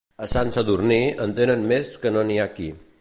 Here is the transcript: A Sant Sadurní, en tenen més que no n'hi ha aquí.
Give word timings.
A 0.27 0.27
Sant 0.29 0.47
Sadurní, 0.55 0.97
en 1.27 1.35
tenen 1.41 1.67
més 1.73 1.93
que 2.07 2.15
no 2.17 2.25
n'hi 2.31 2.41
ha 2.41 2.49
aquí. 2.53 2.73